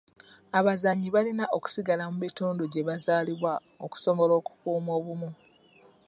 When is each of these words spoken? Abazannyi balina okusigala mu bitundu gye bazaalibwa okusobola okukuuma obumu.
Abazannyi 0.59 1.07
balina 1.15 1.45
okusigala 1.57 2.03
mu 2.11 2.17
bitundu 2.25 2.63
gye 2.71 2.85
bazaalibwa 2.89 3.51
okusobola 3.85 4.33
okukuuma 4.39 4.91
obumu. 4.99 5.29